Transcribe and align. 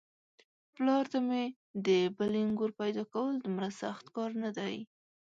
پلار 0.73 1.05
ته 1.11 1.19
مې 1.27 1.43
د 1.87 1.87
بلې 2.17 2.41
نږور 2.49 2.71
پيداکول 2.79 3.33
دومره 3.39 3.69
سخت 3.81 4.05
کار 4.15 4.31
نه 4.43 4.49
دی. 4.57 4.75